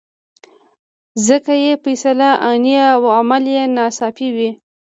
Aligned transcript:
ځکه 1.27 1.53
یې 1.63 1.73
فیصله 1.83 2.29
آني 2.49 2.75
او 2.93 3.01
عمل 3.17 3.43
یې 3.55 3.63
ناڅاپي 3.75 4.29
وي. 4.35 4.49